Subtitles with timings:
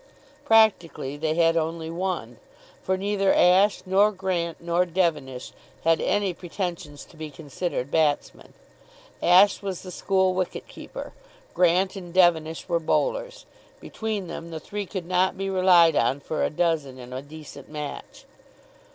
[0.45, 2.37] Practically they had only one,
[2.81, 5.51] for neither Ashe, nor Grant, nor Devenish
[5.83, 8.53] had any pretensions to be considered batsmen.
[9.21, 11.13] Ashe was the school wicket keeper.
[11.53, 13.45] Grant and Devenish were bowlers.
[13.79, 17.69] Between them the three could not be relied on for a dozen in a decent
[17.69, 18.25] match.